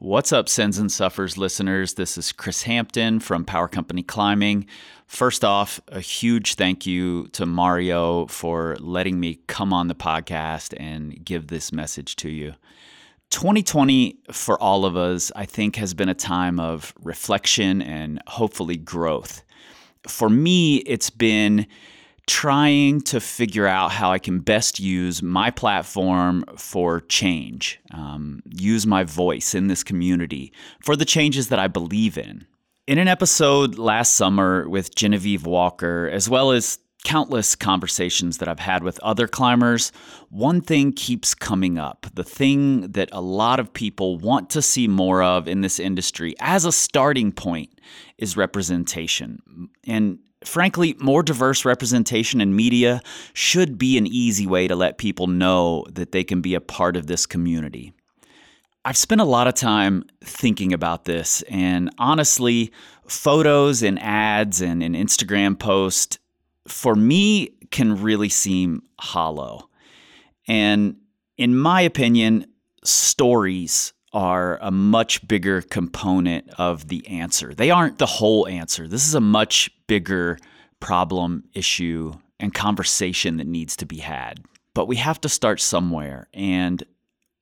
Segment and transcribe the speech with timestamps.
[0.00, 1.94] What's up, Sins and Suffers listeners?
[1.94, 4.66] This is Chris Hampton from Power Company Climbing.
[5.06, 10.74] First off, a huge thank you to Mario for letting me come on the podcast
[10.78, 12.54] and give this message to you.
[13.30, 18.76] 2020 for all of us, I think, has been a time of reflection and hopefully
[18.76, 19.44] growth.
[20.08, 21.68] For me, it's been
[22.26, 28.86] trying to figure out how I can best use my platform for change, um, use
[28.86, 32.46] my voice in this community for the changes that I believe in.
[32.86, 38.58] In an episode last summer with Genevieve Walker, as well as countless conversations that I've
[38.58, 39.92] had with other climbers,
[40.30, 42.06] one thing keeps coming up.
[42.14, 46.34] The thing that a lot of people want to see more of in this industry
[46.40, 47.78] as a starting point
[48.16, 49.68] is representation.
[49.86, 53.00] And frankly, more diverse representation in media
[53.32, 56.96] should be an easy way to let people know that they can be a part
[56.96, 57.92] of this community.
[58.84, 62.70] I've spent a lot of time thinking about this, and honestly,
[63.08, 66.18] photos and ads and an Instagram post
[66.68, 69.70] for me can really seem hollow.
[70.46, 70.96] And
[71.38, 72.46] in my opinion,
[72.84, 77.52] stories are a much bigger component of the answer.
[77.52, 78.88] They aren't the whole answer.
[78.88, 80.38] This is a much bigger
[80.80, 84.44] problem, issue, and conversation that needs to be had.
[84.72, 86.28] But we have to start somewhere.
[86.32, 86.82] And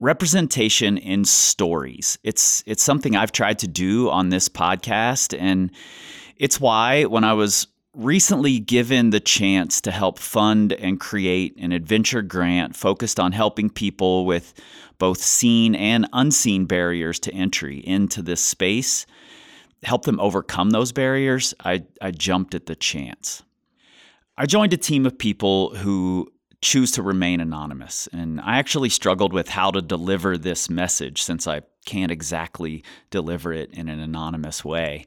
[0.02, 2.18] representation in stories.
[2.24, 5.70] It's it's something I've tried to do on this podcast and
[6.36, 11.72] it's why when I was recently given the chance to help fund and create an
[11.72, 14.54] adventure grant focused on helping people with
[14.98, 19.04] both seen and unseen barriers to entry into this space,
[19.82, 23.42] help them overcome those barriers, I, I jumped at the chance.
[24.38, 26.32] I joined a team of people who
[26.62, 31.46] choose to remain anonymous, and I actually struggled with how to deliver this message since
[31.46, 35.06] I can't exactly deliver it in an anonymous way.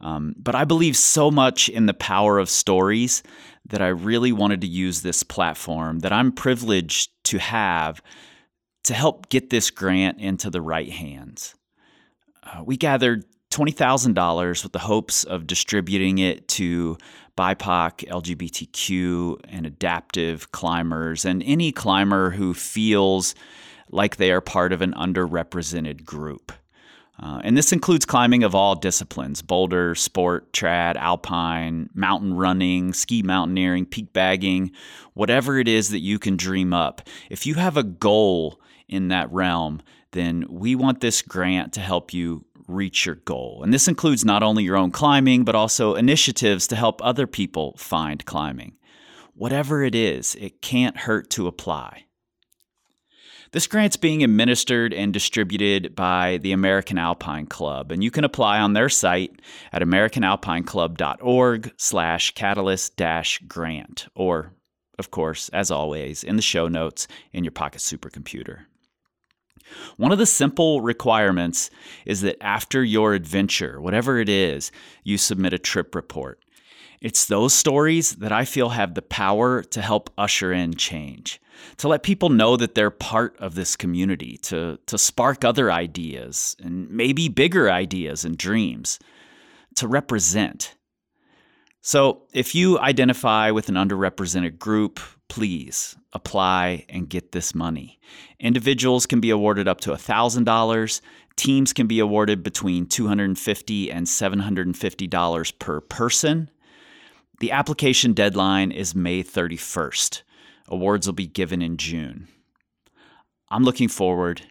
[0.00, 3.22] Um, but I believe so much in the power of stories
[3.68, 8.00] that I really wanted to use this platform that I'm privileged to have
[8.84, 11.54] to help get this grant into the right hands.
[12.42, 16.96] Uh, we gathered $20,000 with the hopes of distributing it to
[17.36, 23.34] BIPOC, LGBTQ, and adaptive climbers, and any climber who feels
[23.90, 26.52] like they are part of an underrepresented group.
[27.20, 33.22] Uh, and this includes climbing of all disciplines boulder, sport, trad, alpine, mountain running, ski
[33.22, 34.70] mountaineering, peak bagging,
[35.14, 37.02] whatever it is that you can dream up.
[37.28, 42.14] If you have a goal in that realm, then we want this grant to help
[42.14, 43.62] you reach your goal.
[43.62, 47.74] And this includes not only your own climbing, but also initiatives to help other people
[47.78, 48.76] find climbing.
[49.34, 52.04] Whatever it is, it can't hurt to apply.
[53.50, 58.58] This grant's being administered and distributed by the American Alpine Club, and you can apply
[58.58, 59.40] on their site
[59.72, 64.52] at americanalpineclub.org slash catalyst dash grant, or,
[64.98, 68.66] of course, as always, in the show notes in your pocket supercomputer.
[69.96, 71.70] One of the simple requirements
[72.04, 74.70] is that after your adventure, whatever it is,
[75.04, 76.42] you submit a trip report.
[77.00, 81.40] It's those stories that I feel have the power to help usher in change,
[81.76, 86.56] to let people know that they're part of this community, to, to spark other ideas
[86.62, 88.98] and maybe bigger ideas and dreams,
[89.76, 90.74] to represent.
[91.80, 94.98] So, if you identify with an underrepresented group,
[95.28, 98.00] please apply and get this money.
[98.40, 101.00] Individuals can be awarded up to $1,000.
[101.36, 106.50] Teams can be awarded between $250 and $750 per person.
[107.40, 110.22] The application deadline is May 31st.
[110.66, 112.26] Awards will be given in June.
[113.48, 114.42] I'm looking forward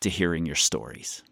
[0.00, 1.22] to hearing your stories.